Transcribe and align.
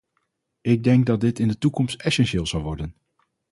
Ik 0.61 0.83
denk 0.83 1.05
dat 1.05 1.21
dat 1.21 1.39
in 1.39 1.47
de 1.47 1.57
toekomst 1.57 2.01
essentieel 2.01 2.45
zal 2.45 2.61
worden. 2.61 2.95